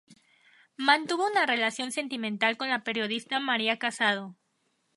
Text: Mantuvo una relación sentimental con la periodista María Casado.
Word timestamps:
Mantuvo 0.77 1.27
una 1.27 1.45
relación 1.45 1.91
sentimental 1.91 2.57
con 2.57 2.69
la 2.69 2.83
periodista 2.83 3.39
María 3.39 3.77
Casado. 3.77 4.35